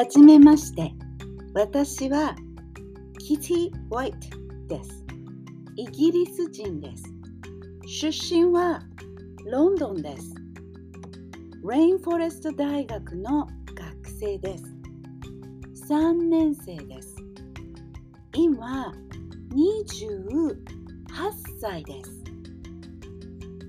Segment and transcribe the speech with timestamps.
[0.00, 0.94] はじめまして。
[1.52, 2.34] 私は
[3.18, 4.18] キティ・ホワイト
[4.66, 5.04] です。
[5.76, 7.04] イギリス人です。
[7.86, 8.80] 出身は
[9.44, 10.34] ロンドンです。
[11.68, 14.64] レインフォレスト大学の学生です。
[15.92, 17.14] 3年生です。
[18.34, 18.94] 今、
[19.50, 20.56] 28
[21.60, 22.02] 歳で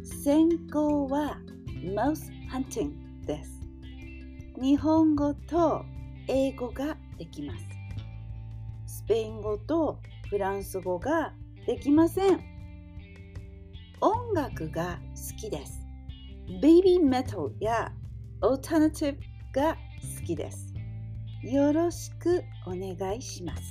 [0.05, 0.23] す。
[0.23, 1.38] 専攻は
[1.84, 2.93] Mouse Hunting
[3.25, 3.59] です。
[4.61, 5.83] 日本語と
[6.28, 7.66] 英語ができます。
[8.88, 10.00] スペイン語と
[10.30, 11.34] フランス語が
[11.66, 12.39] できません。
[14.02, 15.82] 音楽が好きです。
[16.61, 17.92] ベイビーメタルや
[18.42, 19.20] オルタナティブ
[19.60, 19.75] が
[20.20, 20.74] 好きです。
[21.44, 23.64] よろしくお願いします。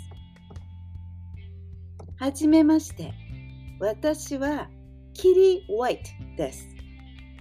[2.17, 3.13] はじめまして。
[3.81, 4.69] 私は
[5.15, 6.69] キリ・ホワイトです。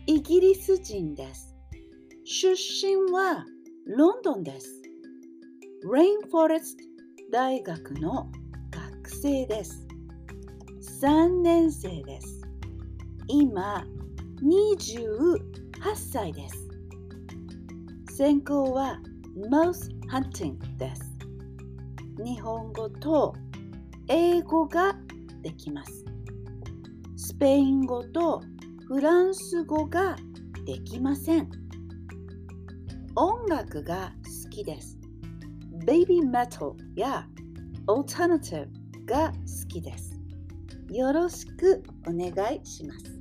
[0.06, 1.56] イギリス人です。
[2.24, 3.46] 出身は
[3.86, 4.79] ロンドンです。
[5.82, 6.84] レインフォレスト
[7.32, 8.30] 大学の
[8.70, 9.88] 学生です。
[11.02, 12.42] 3年生です。
[13.30, 13.86] 今、
[14.44, 15.40] 28
[15.96, 16.68] 歳です。
[18.14, 19.00] 専攻は
[19.50, 21.02] Mouse Hunting です。
[22.26, 23.34] 日本語と
[24.10, 24.98] 英語が
[25.42, 26.04] できます。
[27.16, 28.42] スペイン語と
[28.90, 30.18] フランス語が
[30.66, 31.50] できません。
[33.16, 34.12] 音楽が
[34.44, 34.99] 好きです。
[35.86, 37.26] ベイビーメタルや
[37.88, 38.68] オルタナティ
[39.00, 40.20] ブが好きです。
[40.92, 43.19] よろしくお願いします。